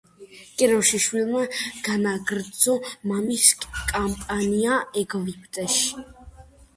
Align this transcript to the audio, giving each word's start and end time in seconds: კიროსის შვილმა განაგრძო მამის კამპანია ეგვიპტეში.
კიროსის 0.59 1.01
შვილმა 1.07 1.41
განაგრძო 1.87 2.73
მამის 3.11 3.49
კამპანია 3.91 4.79
ეგვიპტეში. 5.03 5.93